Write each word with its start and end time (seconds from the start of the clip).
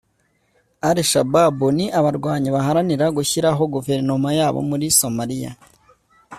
Al 0.89 0.97
Shabaab 1.11 1.59
ni 1.77 1.85
abarwanyi 1.99 2.49
baharanira 2.55 3.05
gushyiraho 3.17 3.63
guverinoma 3.73 4.29
yabo 4.39 4.59
muri 4.69 4.87
Somalia 4.99 5.51